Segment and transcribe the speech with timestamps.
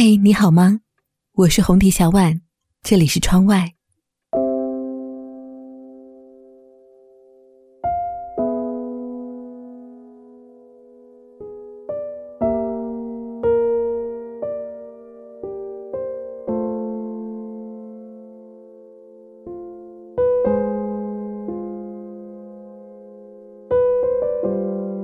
[0.00, 0.78] 嗨，你好吗？
[1.34, 2.40] 我是红迪小婉，
[2.84, 3.72] 这里是窗外。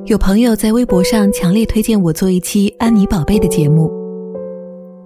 [0.05, 3.91] 有朋友在微博上强烈推荐我做一期《安妮宝贝》的节目。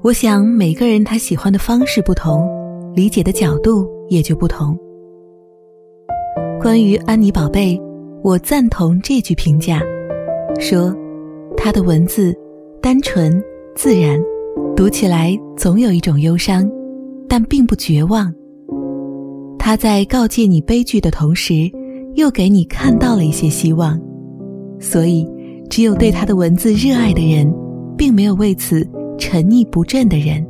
[0.01, 2.49] 我想每个人他喜欢的方式不同，
[2.95, 4.79] 理解的角度也就不同。
[6.61, 7.77] 关于《安妮宝贝》，
[8.23, 9.83] 我赞同这句评价，
[10.61, 10.95] 说
[11.57, 12.33] 她的文字
[12.81, 13.43] 单纯
[13.75, 14.23] 自然，
[14.77, 16.71] 读起来总有一种忧伤，
[17.29, 18.33] 但并不绝望。
[19.59, 21.55] 她在告诫你悲剧的同时，
[22.15, 24.01] 又给你看到了一些希望。
[24.79, 25.29] 所以，
[25.69, 27.53] 只有对他的文字热爱的人，
[27.97, 28.89] 并没有为此
[29.19, 30.47] 沉溺不振的人。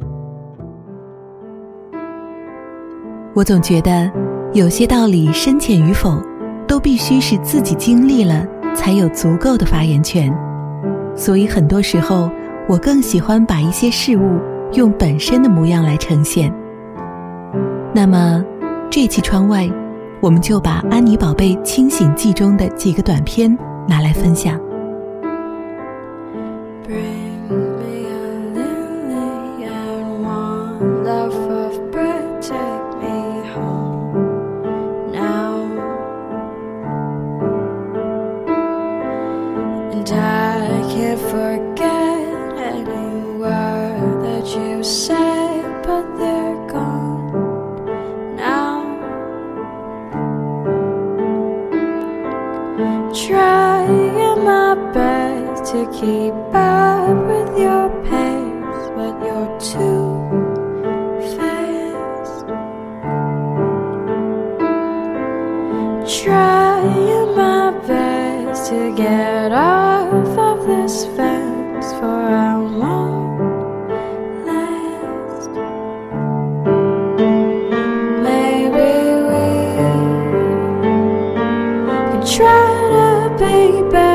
[3.35, 4.11] 我总觉得，
[4.53, 6.23] 有些道理深浅与否，
[6.67, 10.33] 都必须是自己经历了，才有足够的发言权。
[11.17, 12.31] 所以，很多时候，
[12.69, 14.39] 我更喜欢把一些事物
[14.75, 16.53] 用本身的模样来呈现。
[17.95, 18.45] 那么，
[18.91, 19.69] 这期窗外，
[20.21, 23.59] 我们就把《安妮宝贝清醒记》中的几个短片。
[23.89, 24.68] 拿来分享。
[83.39, 84.08] baby.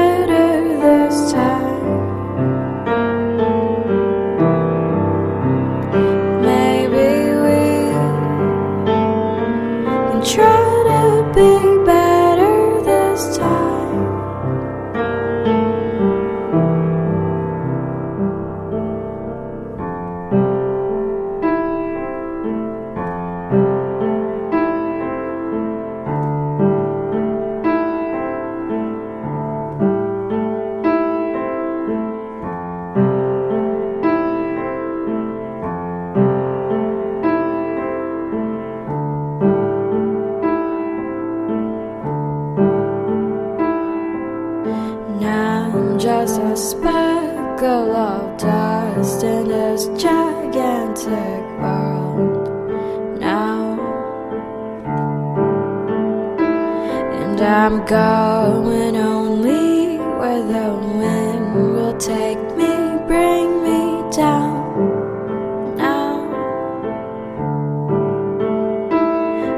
[51.59, 53.77] World now.
[57.21, 62.73] And I'm going only where the wind will take me,
[63.07, 66.13] bring me down now.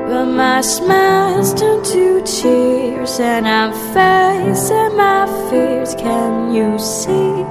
[0.07, 5.95] But my smiles turn to tears, and I'm facing my fears.
[5.95, 7.45] Can you see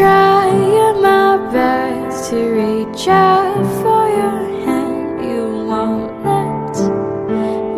[0.00, 5.20] trying my best to reach out for your hand.
[5.28, 6.74] You won't let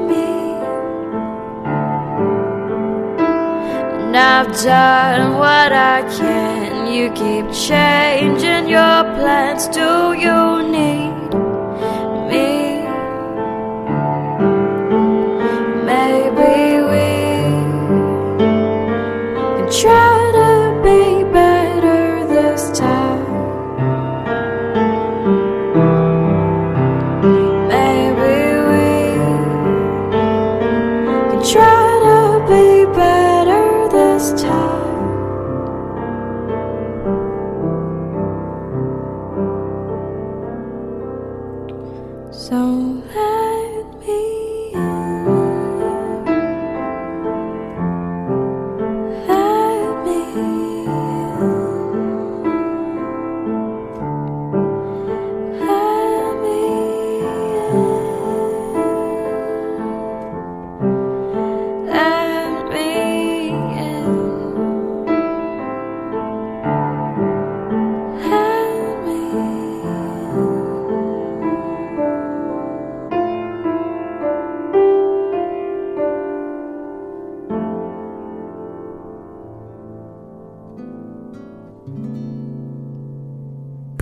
[0.08, 0.30] me.
[4.04, 6.92] And I've done what I can.
[6.94, 9.66] You keep changing your plans.
[9.66, 11.11] Do you need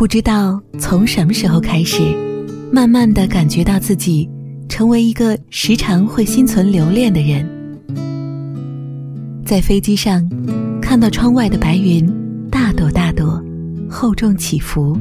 [0.00, 2.00] 不知道从什么时候开始，
[2.73, 4.26] 慢慢的感觉到自己
[4.67, 7.47] 成为一个时常会心存留恋的人。
[9.44, 10.26] 在飞机上，
[10.81, 12.11] 看到窗外的白云，
[12.50, 13.44] 大朵大朵，
[13.91, 14.97] 厚重起伏，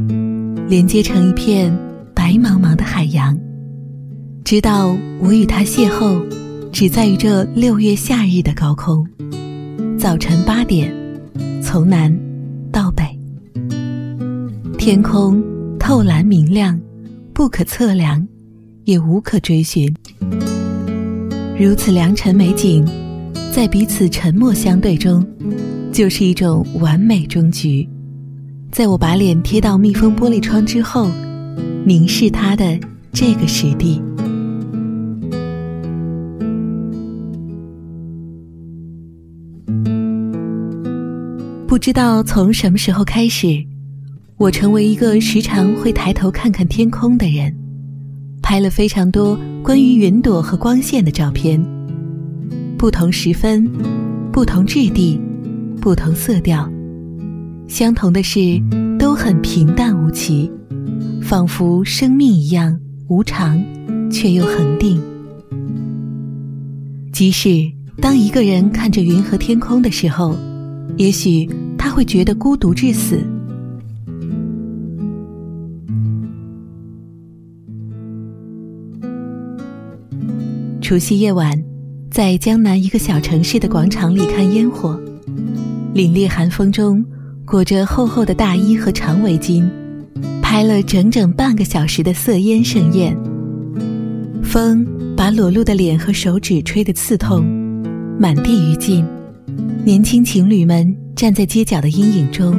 [0.67, 1.73] 连接成一片
[2.13, 3.39] 白茫茫的海洋。
[4.43, 6.21] 知道我与他邂逅，
[6.73, 9.07] 只在于这六月夏日的高空。
[9.97, 10.93] 早晨八点，
[11.63, 12.13] 从南，
[14.79, 15.43] 天空
[15.77, 16.79] 透蓝明亮，
[17.33, 18.25] 不可测量，
[18.85, 19.93] 也无可追寻。
[21.59, 22.87] 如此良辰美景，
[23.53, 25.21] 在彼此沉默相对中，
[25.91, 27.85] 就是一种完美终局。
[28.71, 31.11] 在我把脸贴到密封玻璃窗之后，
[31.85, 32.79] 凝视他的
[33.11, 34.01] 这个实地。
[41.67, 43.61] 不知道从什么时候开始，
[44.39, 47.53] 我成为一个时常会抬头看看天空的人，
[48.41, 51.61] 拍了非常多关于云朵和光线的照片。
[52.77, 53.69] 不同时分，
[54.31, 55.19] 不同质地，
[55.81, 56.71] 不同色调，
[57.67, 58.39] 相同的是
[58.97, 60.49] 都很平淡无奇，
[61.21, 63.61] 仿佛生命一样无常，
[64.09, 64.97] 却又恒定。
[67.11, 70.33] 即使当一个人看着云和天空的时候。
[70.97, 71.47] 也许
[71.77, 73.23] 他会觉得孤独至死。
[80.89, 81.53] 除夕夜晚，
[82.09, 84.99] 在江南一个小城市的广场里看烟火，
[85.93, 87.05] 凛冽寒风中，
[87.45, 89.69] 裹着厚厚的大衣和长围巾，
[90.41, 93.15] 拍了整整半个小时的色烟盛宴。
[94.41, 94.83] 风
[95.15, 97.45] 把裸露的脸和手指吹得刺痛，
[98.19, 99.05] 满地余烬。
[99.85, 102.51] 年轻情侣们站在街角的阴影中，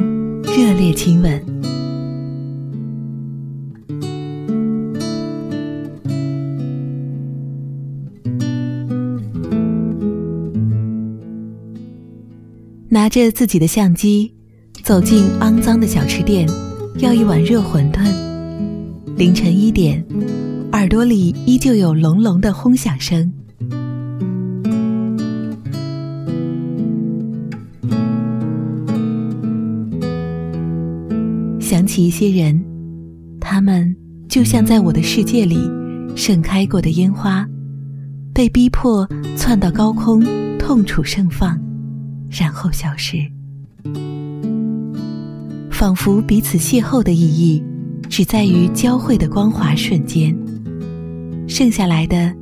[0.43, 1.50] 热烈亲吻。
[13.01, 14.31] 拿着自己的相机，
[14.83, 16.47] 走进肮脏的小吃店，
[16.99, 18.05] 要一碗热馄饨。
[19.17, 20.05] 凌晨一点，
[20.73, 23.33] 耳朵里依旧有隆隆的轰响声。
[31.59, 32.63] 想起一些人，
[33.39, 33.95] 他们
[34.29, 35.57] 就像在我的世界里
[36.15, 37.47] 盛开过的烟花，
[38.31, 40.23] 被逼迫窜到高空，
[40.59, 41.59] 痛楚盛放，
[42.31, 43.17] 然后消失。
[45.69, 47.63] 仿佛彼此邂逅的意义，
[48.09, 50.35] 只在于交汇的光华瞬间，
[51.47, 52.33] 剩下来的，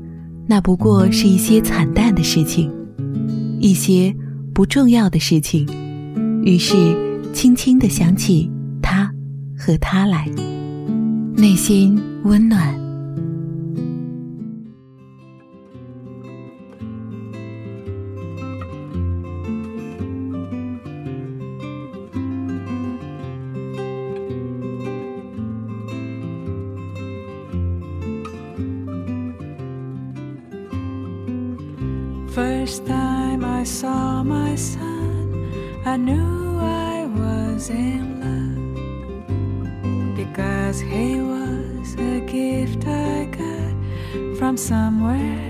[0.47, 2.71] 那不过是一些惨淡的事情，
[3.59, 4.15] 一些
[4.53, 5.67] 不重要的事情。
[6.43, 6.75] 于是，
[7.33, 8.49] 轻轻地想起
[8.81, 9.11] 他。
[9.61, 10.25] 和他来，
[11.35, 12.88] 内心温暖。
[32.33, 38.39] First time I saw my son, I knew I was in love.
[40.35, 45.48] Cause he was a gift I got from somewhere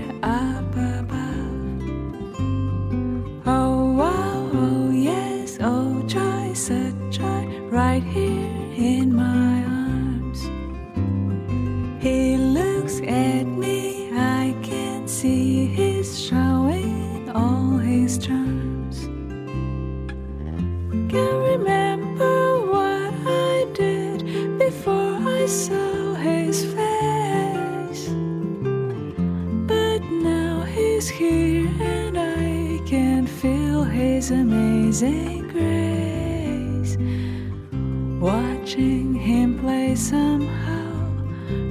[31.40, 36.96] here and I can feel his amazing grace.
[38.20, 40.90] Watching him play somehow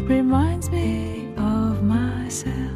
[0.08, 2.69] reminds me of myself.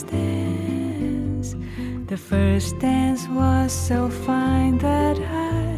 [0.00, 1.54] dance.
[2.06, 5.76] The first dance was so fine that I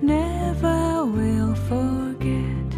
[0.00, 2.68] never will forget.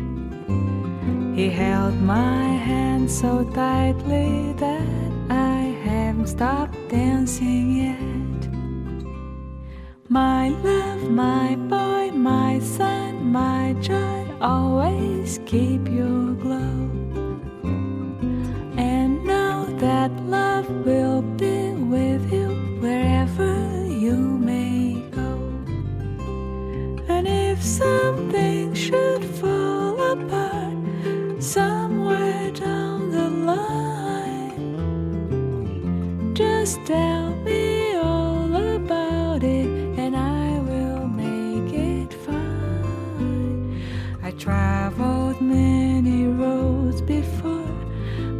[1.37, 8.43] He held my hand so tightly that I haven't stopped dancing yet.
[10.09, 16.25] My love, my boy, my son, my joy, always keep your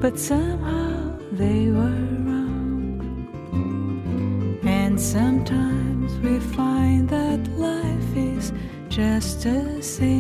[0.07, 3.01] but somehow they were wrong.
[4.65, 8.53] And sometimes we find that life is
[8.89, 10.16] just a simple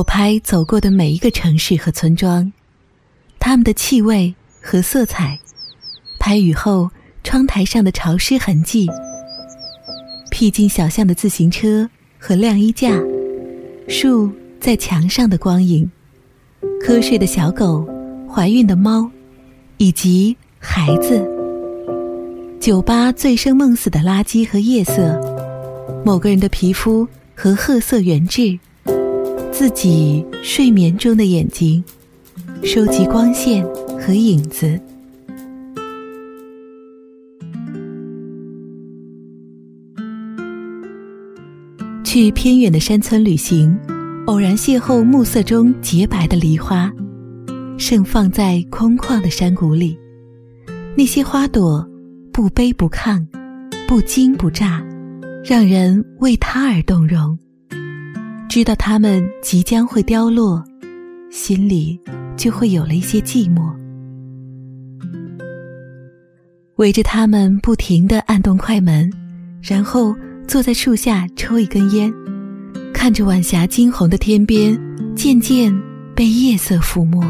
[0.00, 2.50] 我拍走过的每一个城市和村庄，
[3.38, 5.38] 它们的气味和色彩，
[6.18, 6.90] 拍雨后
[7.22, 8.88] 窗台上的潮湿痕迹，
[10.30, 11.86] 僻静小巷的自行车
[12.18, 12.98] 和晾衣架，
[13.88, 15.90] 树在墙上的光影，
[16.82, 17.86] 瞌睡的小狗，
[18.26, 19.10] 怀孕的猫，
[19.76, 21.22] 以及孩子，
[22.58, 25.20] 酒吧醉生梦死的垃圾和夜色，
[26.06, 28.58] 某个人的皮肤和褐色原质。
[29.60, 31.84] 自己睡眠中的眼睛，
[32.64, 33.62] 收集光线
[33.98, 34.80] 和影子。
[42.02, 43.78] 去偏远的山村旅行，
[44.28, 46.90] 偶然邂逅暮色中洁白的梨花，
[47.76, 49.94] 盛放在空旷的山谷里。
[50.96, 51.86] 那些花朵
[52.32, 53.22] 不卑不亢，
[53.86, 54.82] 不惊不乍，
[55.44, 57.38] 让人为它而动容。
[58.50, 60.60] 知道它们即将会凋落，
[61.30, 61.96] 心里
[62.36, 63.72] 就会有了一些寂寞。
[66.74, 69.08] 围着它们不停地按动快门，
[69.62, 70.12] 然后
[70.48, 72.12] 坐在树下抽一根烟，
[72.92, 74.76] 看着晚霞金红的天边
[75.14, 75.72] 渐渐
[76.16, 77.24] 被夜色覆没。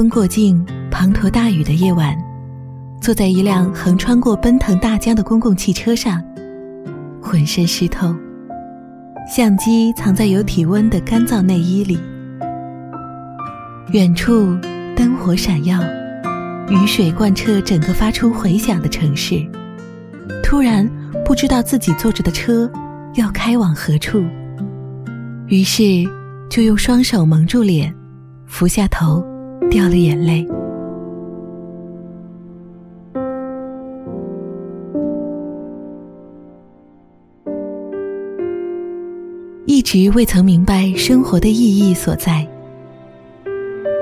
[0.00, 2.16] 风过境、滂沱大雨的夜晚，
[3.02, 6.24] 坐在一辆横穿过奔腾大江的公共汽车上，
[7.20, 8.16] 浑身湿透，
[9.30, 12.00] 相机藏在有体温的干燥内衣里。
[13.92, 14.56] 远处
[14.96, 15.78] 灯火闪耀，
[16.70, 19.46] 雨水贯彻整个发出回响的城市。
[20.42, 20.90] 突然，
[21.26, 22.72] 不知道自己坐着的车
[23.16, 24.24] 要开往何处，
[25.48, 25.82] 于是
[26.48, 27.94] 就用双手蒙住脸，
[28.46, 29.22] 俯下头。
[29.70, 30.44] 掉了眼泪，
[39.64, 42.44] 一直未曾明白生活的意义所在，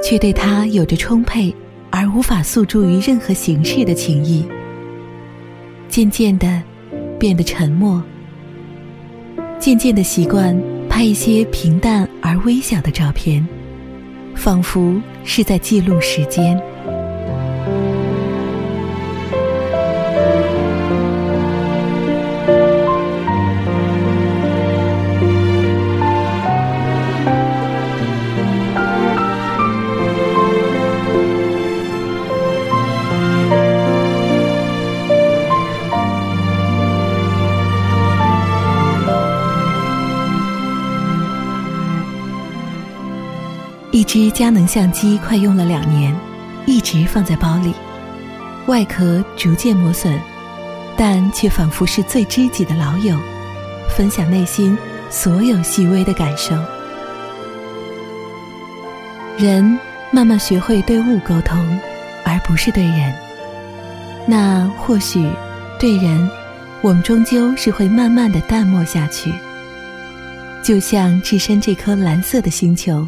[0.03, 1.55] 却对他有着充沛
[1.91, 4.43] 而无法诉诸于任何形式的情谊。
[5.89, 6.63] 渐渐的，
[7.19, 8.03] 变得沉默，
[9.59, 10.59] 渐渐的习惯
[10.89, 13.47] 拍一些平淡而微小的照片。
[14.39, 16.57] 仿佛是在记录时间。
[44.09, 46.19] 只佳能相机快用了两年，
[46.65, 47.75] 一直放在包里，
[48.67, 50.19] 外壳逐渐磨损，
[50.97, 53.15] 但却仿佛是最知己的老友，
[53.91, 54.75] 分享内心
[55.11, 56.57] 所有细微的感受。
[59.37, 59.79] 人
[60.11, 61.79] 慢慢学会对物沟通，
[62.25, 63.15] 而不是对人。
[64.27, 65.31] 那或许
[65.79, 66.31] 对人，
[66.81, 69.31] 我们终究是会慢慢的淡漠下去。
[70.63, 73.07] 就像置身这颗蓝色的星球，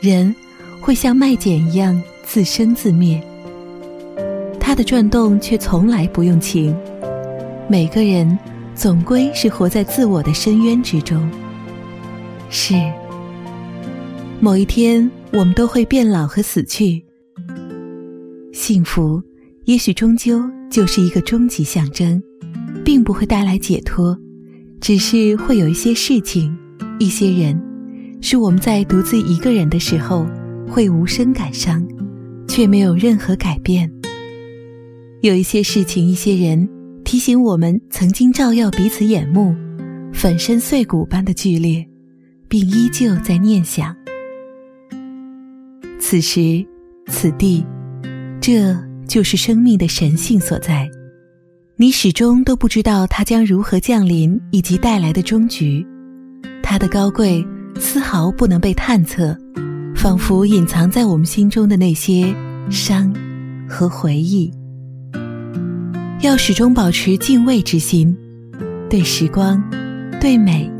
[0.00, 0.34] 人
[0.80, 3.22] 会像麦碱一样自生自灭。
[4.58, 6.74] 它的转动却从来不用情。
[7.68, 8.38] 每个人
[8.74, 11.28] 总归是活在自我的深渊之中。
[12.48, 12.74] 是，
[14.40, 17.04] 某一天我们都会变老和死去。
[18.52, 19.22] 幸福，
[19.66, 22.20] 也许终究就是一个终极象征，
[22.84, 24.16] 并不会带来解脱，
[24.80, 26.56] 只是会有一些事情、
[26.98, 27.60] 一些人，
[28.20, 30.26] 是我们在独自一个人的时候
[30.68, 31.86] 会无声感伤，
[32.48, 33.90] 却没有任何改变。
[35.22, 36.68] 有一些事情、一些人，
[37.04, 39.54] 提醒我们曾经照耀彼此眼目，
[40.12, 41.86] 粉身碎骨般的剧烈。
[42.50, 43.96] 并依旧在念想。
[46.00, 46.66] 此时，
[47.06, 47.64] 此地，
[48.40, 50.90] 这就是生命的神性所在。
[51.76, 55.86] 你始终都不知道它将如何降临，以及带来的终局。
[56.60, 57.46] 它的高贵
[57.80, 59.36] 丝毫不能被探测，
[59.96, 62.32] 仿佛隐藏在我们心中的那些
[62.70, 63.12] 伤
[63.66, 64.52] 和回忆。
[66.20, 68.14] 要始终保持敬畏之心，
[68.90, 69.62] 对时光，
[70.20, 70.70] 对美，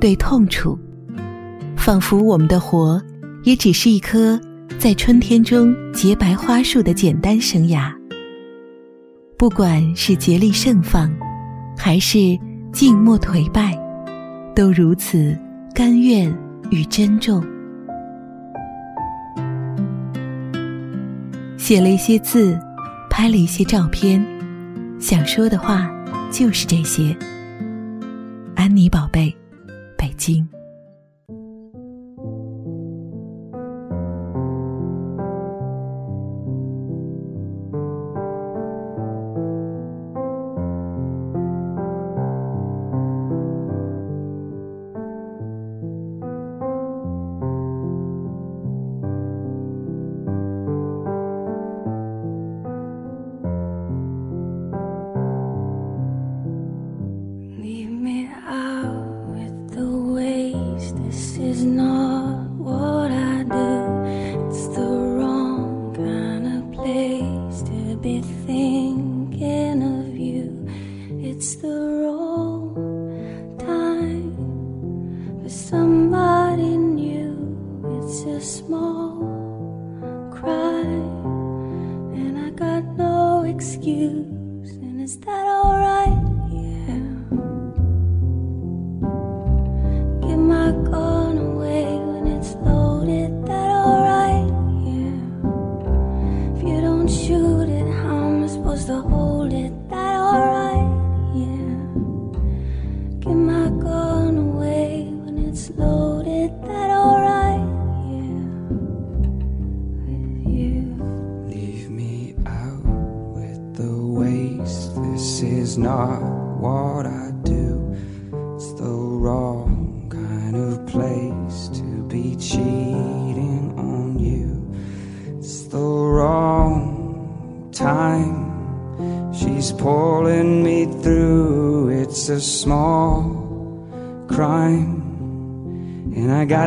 [0.00, 0.78] 对痛楚。
[1.76, 3.00] 仿佛我们的活，
[3.44, 4.40] 也只是一棵
[4.78, 7.92] 在春天中洁白花树的简单生涯。
[9.36, 11.10] 不管是竭力盛放，
[11.76, 12.18] 还是
[12.72, 13.78] 静默颓败，
[14.54, 15.36] 都如此
[15.74, 16.34] 甘愿
[16.70, 17.44] 与珍重。
[21.56, 22.58] 写了一些字，
[23.10, 24.24] 拍了一些照片，
[24.98, 25.90] 想说的话
[26.30, 27.16] 就是这些。
[28.54, 29.34] 安妮宝贝，
[29.96, 30.48] 北京。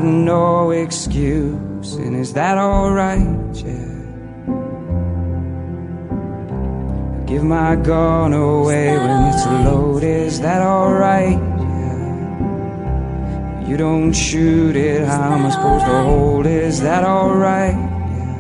[0.02, 1.94] Got no excuse.
[1.96, 3.22] And is that alright?
[3.56, 3.90] Yeah.
[7.28, 11.40] Give my gun away when it's loaded, is that alright?
[11.40, 12.88] Yeah.
[13.68, 16.64] You don't shoot it, how am I supposed to hold it?
[16.64, 17.76] Is that alright?
[17.76, 18.40] Yeah.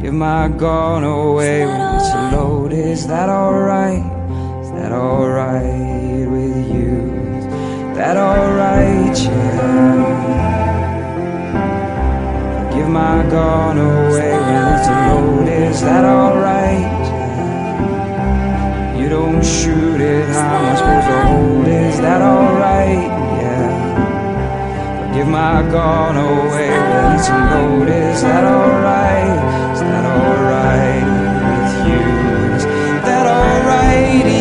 [0.00, 4.04] Give my gun away when it's loaded, is that alright?
[4.62, 6.89] Is that alright with you?
[8.00, 10.00] That alright, yeah?
[12.74, 17.04] Give my gun away when it's loaded, is that alright?
[18.98, 21.66] You don't shoot it, how am I supposed to hold?
[21.68, 23.10] Is that alright?
[23.42, 23.68] Yeah.
[25.14, 28.14] Give my gun away when it's loaded.
[28.14, 29.74] Is that alright?
[29.74, 31.04] Is that alright
[31.44, 32.04] with you?
[32.56, 32.64] Is
[33.04, 34.39] that alright?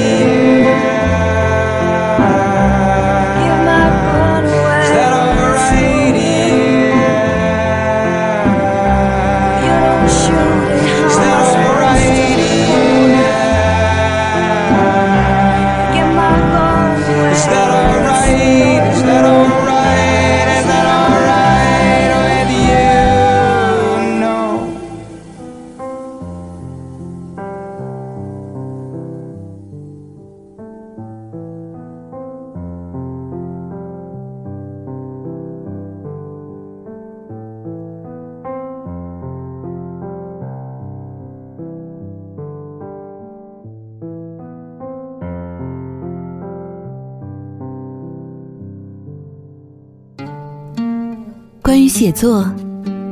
[52.00, 52.50] 写作，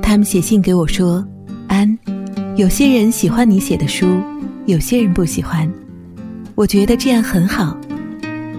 [0.02, 1.22] 他们写信给我说
[1.68, 2.00] ：“安，
[2.56, 4.08] 有些人喜欢你写的书，
[4.66, 5.70] 有些人不喜欢。
[6.56, 7.78] 我觉得这样很好，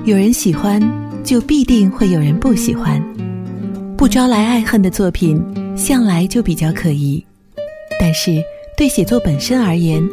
[0.05, 0.79] 有人喜欢，
[1.25, 3.03] 就必定会有人不喜欢。
[3.97, 5.43] 不招来爱恨的作品，
[5.75, 7.25] 向来就比较可疑。
[7.99, 8.33] 但是
[8.77, 10.07] 对写作本身而言，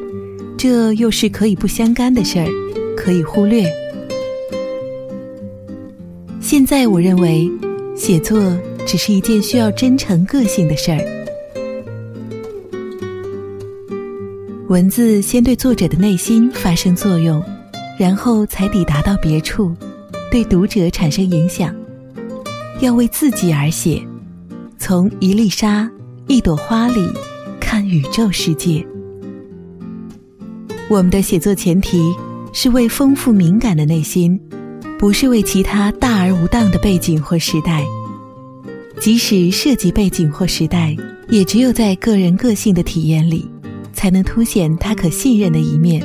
[0.58, 2.48] 这又是可以不相干的事儿，
[2.96, 3.70] 可以忽略。
[6.40, 7.52] 现在我认为，
[7.98, 11.00] 写作只是一件需要真诚个性的事儿。
[14.68, 17.44] 文字先对作者的内心发生作用，
[18.00, 19.76] 然后才抵达到别处，
[20.32, 21.74] 对读者产生影响。
[22.82, 24.02] 要为自己而写，
[24.78, 25.90] 从一粒沙、
[26.28, 27.08] 一朵花里
[27.60, 28.86] 看宇宙世界。
[30.90, 32.14] 我们的写作前提
[32.54, 34.40] 是为丰富敏感的内心，
[35.00, 37.84] 不是为其他大而无当的背景或时代。
[39.06, 40.98] 即使涉及背景或时代，
[41.30, 43.48] 也只有在个人个性的体验里，
[43.94, 46.04] 才能凸显他可信任的一面。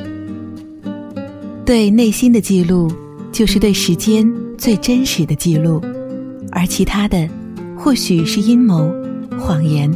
[1.65, 2.93] 对内心的记录，
[3.33, 5.81] 就是对时间最真实的记录，
[6.53, 7.27] 而其他的，
[7.75, 8.93] 或许是阴谋、
[9.39, 9.91] 谎言，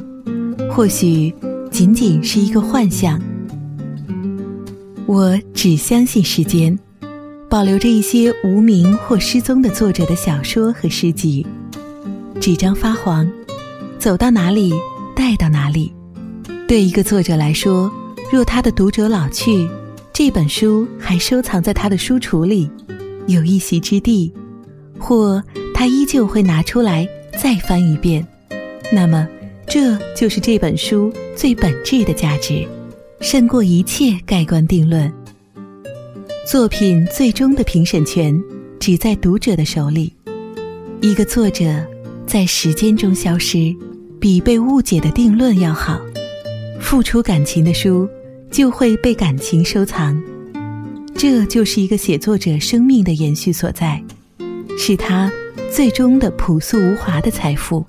[0.70, 1.30] 或许
[1.70, 3.20] 仅仅是一个幻象。
[5.04, 6.78] 我只相信时间，
[7.50, 11.46] 保留着一些无名或失踪的作者的小说和诗集。
[12.44, 13.26] 纸张发黄，
[13.98, 14.70] 走到哪里
[15.16, 15.90] 带到哪里。
[16.68, 17.90] 对一个作者来说，
[18.30, 19.66] 若他的读者老去，
[20.12, 22.70] 这本书还收藏在他的书橱里，
[23.28, 24.30] 有一席之地，
[24.98, 27.08] 或他依旧会拿出来
[27.42, 28.22] 再翻一遍，
[28.92, 29.26] 那么
[29.66, 32.68] 这就是这本书最本质的价值。
[33.20, 35.10] 胜过一切盖棺定论。
[36.46, 38.38] 作品最终的评审权
[38.78, 40.12] 只在读者的手里。
[41.00, 41.64] 一个作者
[42.26, 43.74] 在时间中消失，
[44.20, 46.00] 比被误解的定论要好。
[46.80, 48.08] 付出感情的书
[48.50, 50.20] 就会被感情收藏，
[51.14, 54.02] 这就是一个写作者生命的延续所在，
[54.78, 55.30] 是他
[55.72, 57.84] 最终的朴素无华的财富。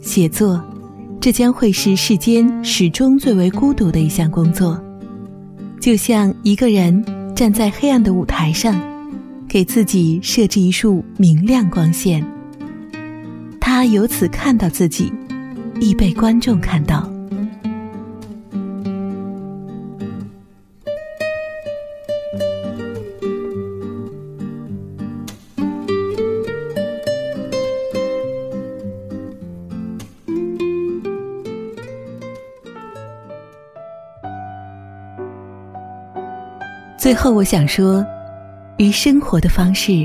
[0.00, 0.62] 写作，
[1.20, 4.80] 这将会是世间始终最为孤独的一项工作。
[5.78, 8.74] 就像一个人站在黑暗的舞台上，
[9.48, 12.22] 给自己设置一束明亮光线，
[13.58, 15.10] 他由此看到自己，
[15.80, 17.10] 亦被观众看到。
[36.98, 38.04] 最后，我想说，
[38.78, 40.04] 于生活的方式，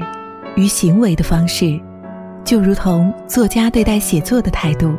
[0.56, 1.78] 于行为的方式，
[2.46, 4.96] 就如同作家对待写作的态度。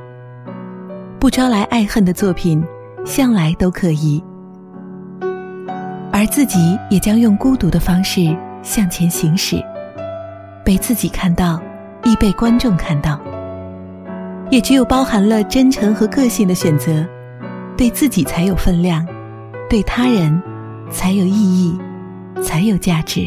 [1.19, 2.63] 不招来爱恨的作品，
[3.07, 4.23] 向来都可疑。
[6.13, 9.57] 而自己也将用孤独的方式向前行驶，
[10.63, 11.59] 被自己看到，
[12.05, 13.19] 亦被观众看到。
[14.51, 17.07] 也只有包含了真诚和个性的选择，
[17.75, 19.07] 对自己才有分量，
[19.71, 20.43] 对他人。
[20.91, 21.79] 才有意义，
[22.43, 23.27] 才有价值。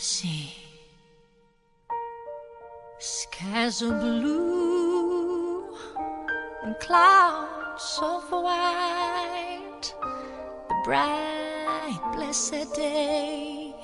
[0.00, 0.54] See
[2.98, 5.76] skies of blue
[6.62, 9.92] and clouds of white,
[10.68, 13.74] the bright, blessed day.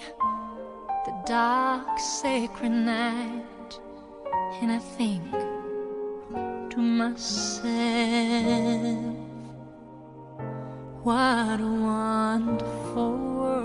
[1.04, 3.80] The dark sacred night.
[4.62, 5.32] And I think
[6.70, 7.64] to myself
[11.02, 13.63] what a wonderful world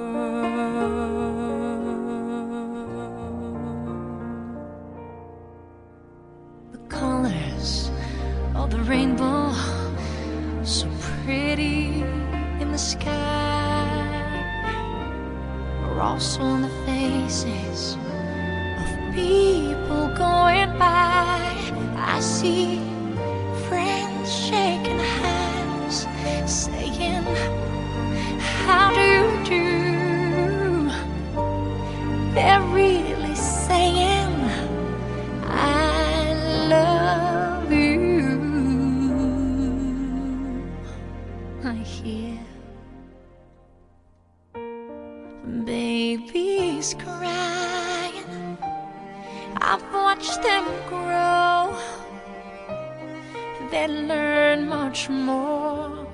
[53.71, 56.07] They learn much more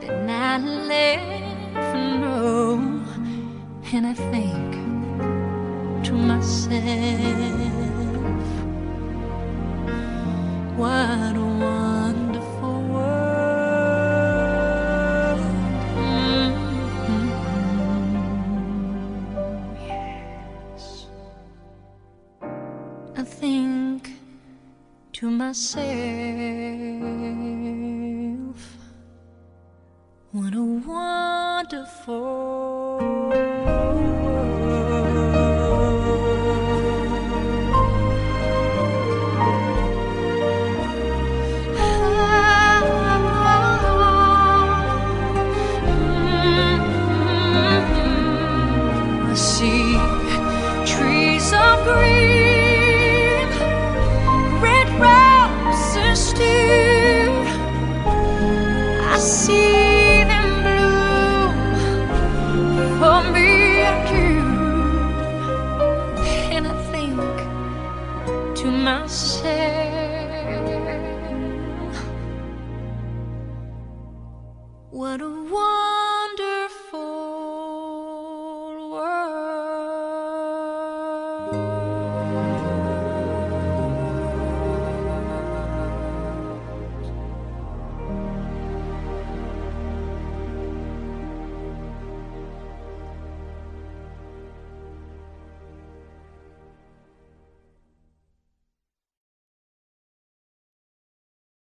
[0.00, 0.56] than I
[1.76, 3.04] ever know.
[3.92, 4.72] And I think
[6.06, 6.82] to myself,
[10.80, 14.24] what a wonderful world.
[15.98, 16.52] Mhm.
[19.86, 20.84] Yes.
[23.16, 24.00] I think
[25.12, 26.53] to myself,
[49.36, 49.98] see
[50.86, 52.43] trees of green,